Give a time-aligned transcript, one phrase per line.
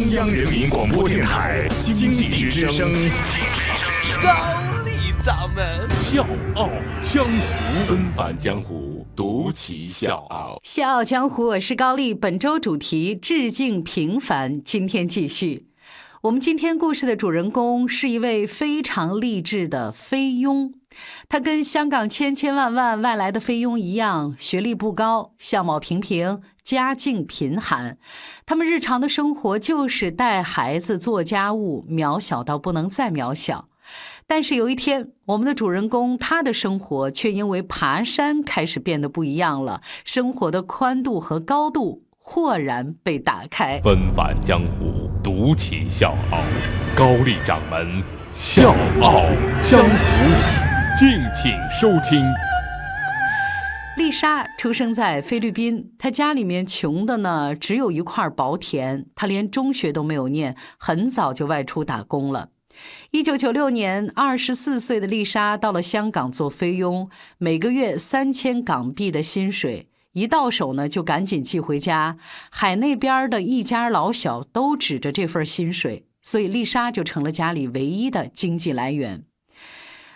[0.00, 2.90] 中央人民广播电台经济之声，
[4.22, 6.70] 高丽掌门笑傲
[7.02, 10.58] 江湖，恩返江湖，独骑笑傲。
[10.64, 12.14] 笑傲江湖，我是高丽。
[12.14, 14.62] 本周主题致敬平凡。
[14.64, 15.66] 今天继续，
[16.22, 20.72] 我们今天故事的主人公是一位非常励志的菲佣。
[21.28, 27.98] 他跟香港千千万万外来的菲佣一样，学历不高，相貌平平，家境贫寒。
[28.44, 33.66] 他们日常的生活就是带孩子、做家务，渺小到不能再渺小。
[34.26, 43.80] 但是有一天，我们的主人公他的生活却因为爬山开始变得不一样了，生活的宽度和高度豁然被打开。
[43.82, 46.38] 纷繁江湖，独骑笑傲，
[46.94, 48.02] 高丽掌门
[48.32, 49.24] 笑傲
[49.60, 50.69] 江湖。
[51.00, 52.22] 敬请收听。
[53.96, 62.50] 丽莎出生在菲律宾，她家里面穷的呢，只有一块薄田，她连中学都没有念，很早就外出打工了。
[63.12, 72.18] 一九九六年，二十四岁的丽莎到了香港做菲佣，每个月三千港币的薪水，一到手呢就赶紧寄回家。
[72.50, 79.24] 海那边的一家老小都指着这份薪水，所以丽莎就成了家里唯一的经济来源。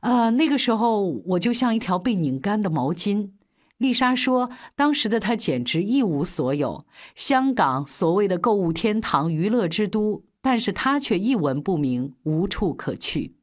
[0.00, 3.30] 呃，那个时候我就像一条被拧干的毛巾。
[3.78, 6.84] 丽莎说，当时的她简直一无所有。
[7.14, 13.34] 香港所谓的购物天堂、娱乐之都，但是她却一文不名，无处可去。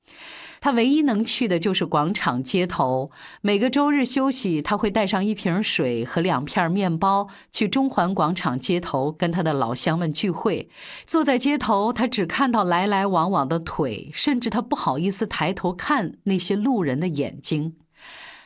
[0.60, 3.12] 他唯一能去的就是广场街头。
[3.42, 10.70] 每个周日休息，他会带上一瓶水和两片面包，去中环广场街头跟他的老乡们聚会。
[11.06, 17.76] 坐在街头，他只看到来来往往的腿，甚至他不好意思抬头看那些路人的眼睛。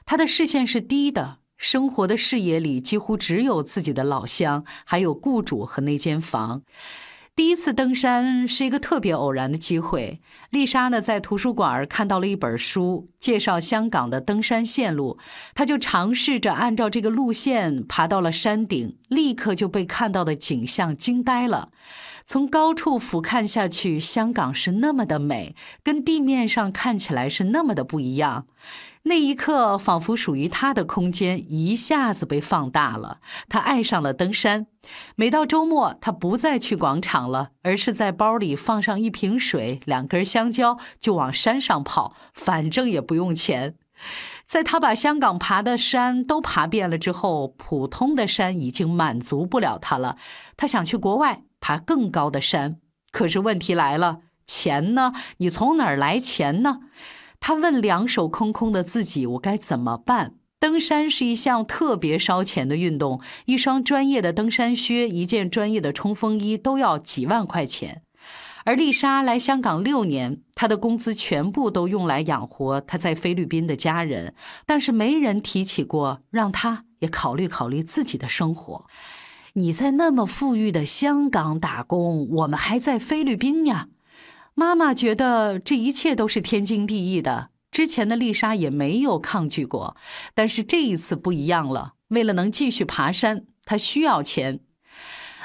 [0.05, 6.63] 他的视线是低的，生活的视野里几乎只有自己的老乡，还有雇主和那间房。
[7.42, 10.22] 第一次登山是一个特别偶然的机会。
[10.52, 15.18] 丽莎呢，在图书馆看到了一本书，介绍香港的登山线路，
[15.56, 21.69] 她就尝试着按照这个路线爬到了山顶，立刻就被看到的景象惊呆了。
[22.25, 28.47] 从高处俯瞰下去，香港是那么的美，跟地面上看起来是那么的不一样。
[29.03, 33.17] 那一刻，仿佛属于他的空间一下子被放大了。
[33.49, 34.67] 他爱上了登山。
[35.15, 43.75] 每到周末，他不再去广场了，而是在包里放上一瓶水、两根香蕉，就往山上跑，反正也不用钱。
[44.45, 50.17] 在他把香港爬的山都爬遍了之后，普通的山已经满足不了他了。
[50.55, 55.13] 他想去国外爬更高的山，可是问题来了：钱呢？
[55.38, 56.79] 你从哪儿来钱呢？
[57.39, 68.03] 他问两手空空的自己：“我该怎么办？”登山是一项特别烧钱的运动，一双专业的登山靴、一件专业的冲锋衣都要几万块钱。
[68.63, 74.35] 而丽莎来香港六年，她的工资全部都用来养活她在菲律宾的家人，
[74.67, 78.85] 但是没人提起过让她也考虑考虑自己的生活。
[79.53, 83.89] 你在那么富裕的香港打工，我们还在菲律宾呀？
[84.53, 89.97] 妈妈觉得这一切都是天经地义的，之前的丽莎也没有抗拒过，
[90.34, 91.94] 但是这一次不一样了。
[92.07, 94.62] 为了能继续爬山，她需要钱。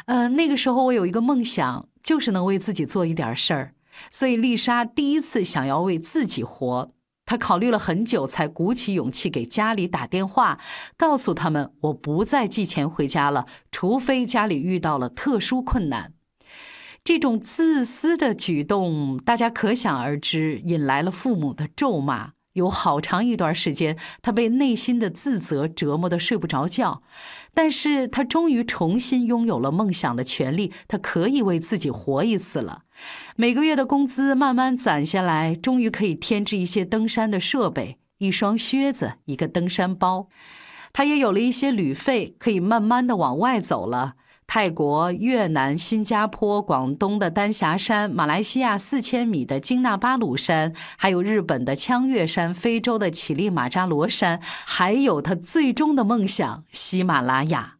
[0.05, 3.75] 呃，那个时候我有一个梦想，就是能为自己做一点事儿，
[4.13, 6.89] 所以丽莎第一次想要为自己活。
[7.27, 10.59] 他考虑了很久，才鼓起勇气给家里打电话，
[10.97, 16.15] 告诉他们我不再寄钱回家了，除非家里遇到了特殊困难。
[17.05, 22.36] 这种自私的举动，大家可想而知，引来了父母的咒骂。
[22.57, 27.03] 有好长一段时间，他被内心的自责折磨得睡不着觉。
[27.55, 32.83] 但是他终于重新拥有了梦想的权利，他可以为自己活一次了。
[33.37, 40.29] 每个月的工资慢慢攒下来，终于可以添置一些登山的设备，一双靴子，一个登山包。
[40.93, 44.15] 他也有了一些旅费，可以慢慢的往外走了。
[44.57, 57.75] 泰国、越南、新加坡、广东的丹霞山，马来西亚四千米的金纳巴鲁山，还有日本的枪岳山，非洲的乞力马扎罗山，还有他最终的梦想——喜马拉雅。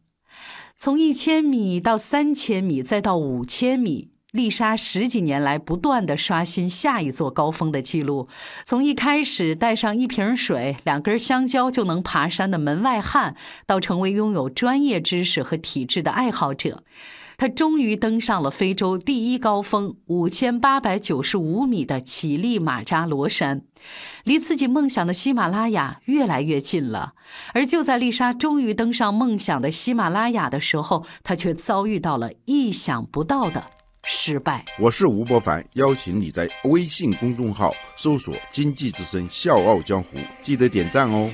[0.77, 4.11] 从一千米到三千米，再到五千米。
[4.37, 8.29] 丽莎十几年来不断的刷新下一座高峰的记录，
[8.63, 13.35] 从一开始带上一瓶水、两根香蕉就能爬山的门外汉，
[13.65, 16.83] 到成为拥有专业知识和体质的爱好者，
[17.35, 23.63] 他终于登上了非洲第一高峰五千八百九十五米的乞力马扎罗山，
[24.23, 27.13] 离自己梦想的喜马拉雅越来越近了。
[27.55, 33.63] 而就在丽莎终于登上梦想的喜马拉雅的时候，她却遭遇到了意想不到的。
[34.09, 34.63] 失败。
[34.79, 41.29] 我是吴伯凡，邀请你在微信公众号搜索“经济之声笑傲江湖”，记得点赞哦。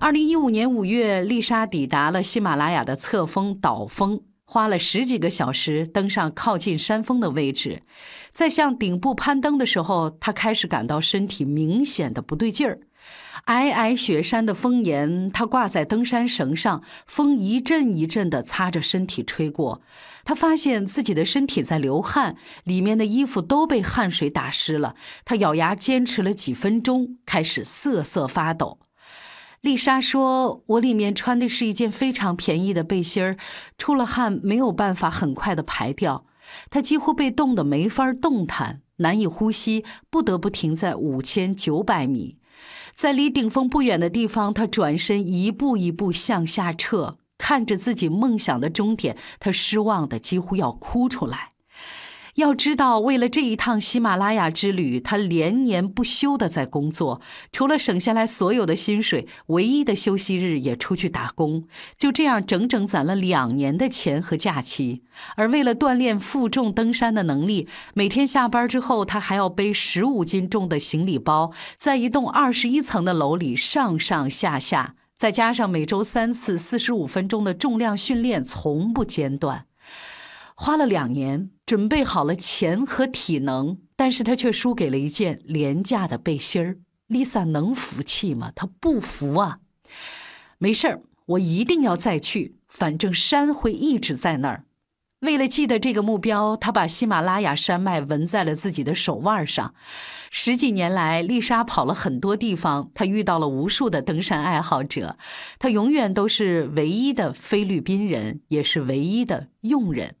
[0.00, 7.82] 二零一五年五月，丽莎抵达了喜马拉雅的侧峰岛峰，花了十几个小时登上靠近山峰的位置。
[8.32, 12.80] 在向顶部攀登的时候，她开始感到身体明显的不对劲儿。
[13.46, 19.80] 皑皑雪山的峰岩，他挂在登山绳上，风一阵一阵地擦着身体吹过。
[20.24, 24.96] 他发现自己的身体在流汗，里面的衣服都被汗水打湿了。
[25.24, 28.80] 他咬牙坚持了几分钟，开始瑟瑟发抖。
[29.60, 33.36] 丽莎说：“我里面穿的是一件非常便宜的背心儿，
[33.78, 36.26] 出了汗没有办法很快的排掉。
[36.70, 42.38] 她几乎被冻得没法动弹，难以呼吸，不得不停在五千九百米。
[42.94, 51.50] 在离顶峰不远的地方，他转身一步一步向下撤，看着自己梦想的终点，他失望的几乎要哭出来。”
[52.36, 61.66] 要知道，为了这一趟喜马拉雅之旅，他连年不休的在工作，除了省下来所有的薪水，唯一的休息日也出去打工。
[61.96, 65.02] 就这样，整整攒了两年的钱和假期。
[65.36, 79.64] 而为了锻炼负重登山的能力，每天下班之后，他还要背十五斤重的行李包，在一栋二十一层的楼里上上下下，再加上每周三次四十五分钟的重量训练，从不间断。
[80.54, 86.78] 花了两年准备好了钱和体能，但是他却输给了一件廉价的背心儿。
[87.08, 88.52] Lisa 能服气吗？
[88.54, 89.58] 她不服啊！
[90.58, 94.65] 没事儿，我一定要再去，反正山会一直在那儿。
[95.20, 99.74] 为了记得这个目标，他把喜马拉雅山脉纹在了自己的手腕上。
[100.30, 105.16] 十几年来，丽莎跑了很多地方，她遇到了无数的登山爱好者。
[105.58, 110.16] 她永远都是唯一的菲律宾人，也是唯一的佣人。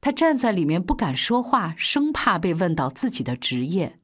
[0.00, 3.98] 她站在里面不敢说话，生怕被问到自己的职业。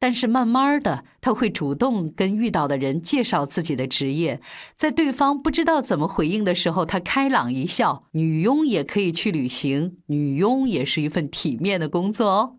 [0.00, 4.40] 但是慢慢的，他会主动跟遇到的人介绍自己的职业，
[4.74, 12.56] 在对方不知道怎么回应的时候，他开朗一笑：“女佣也可以去旅行，女佣也是一份体面的工作哦。”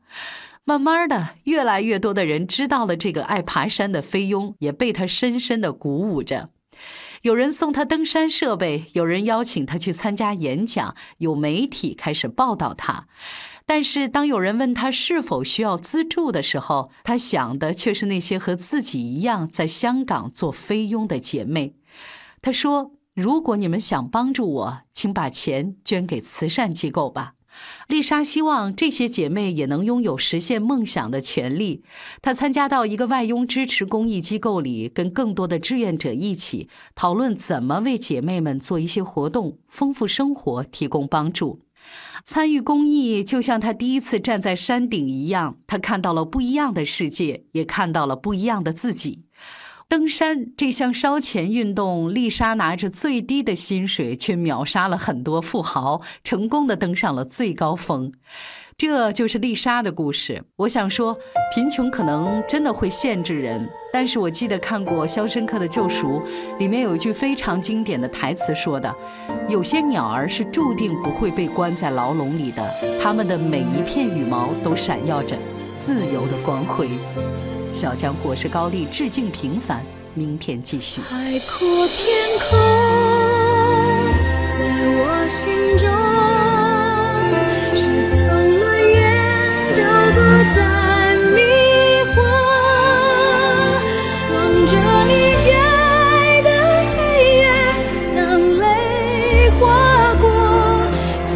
[0.63, 6.51] 慢慢的，越来越多的人知道了这个爱爬山的菲佣，也被他深深的鼓舞着。
[7.23, 13.07] 有人送他登山设备，有人邀请他去参加演讲，有媒体开始报道他。
[13.73, 21.75] 但是，当有人问他是否需要资助的时候，他想的却是那些和自己一样在香港做菲佣的姐妹。
[22.41, 27.35] 他说：“如果你们想帮助我，请把钱捐给慈善机构吧。”
[27.87, 31.81] 丽莎希望这些姐妹也能拥有实现梦想的权利。
[32.21, 41.61] 她参加到一个外佣支持公益机构里，跟更多的志愿者一起讨论怎么为姐妹们做一些活动，丰富生活，提供帮助。
[42.23, 49.23] 参与公益，就像他第一次站在山顶一样，他看到了不一样的世界，也看到了不一样的自己。
[49.87, 58.13] 登山这项烧钱运动，丽莎拿着最低的薪水，却秒杀了很多富豪，成功的登上了最高峰。
[58.81, 60.43] 这就是丽莎的故事。
[60.55, 61.15] 我想说，
[61.53, 66.19] 贫穷可能真的会限制人，但是我记得看过《肖申克的救赎》，
[66.57, 68.91] 里面有一句非常经典的台词，说的
[69.47, 72.67] ：“有些鸟儿是注定不会被关在牢笼里的，
[72.99, 75.35] 它们的每一片羽毛都闪耀着
[75.77, 76.89] 自由的光辉。”
[77.75, 81.01] 小江湖是高丽，致敬平凡，明天继续。
[81.01, 82.17] 海阔天
[82.49, 82.57] 空，
[84.49, 84.65] 在
[84.97, 85.85] 我心中
[87.75, 88.20] 是。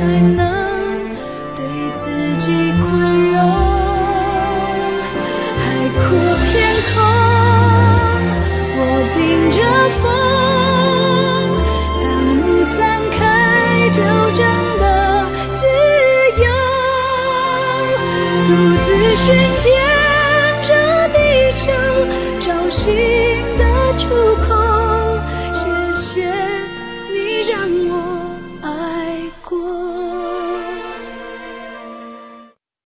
[0.05, 0.44] shine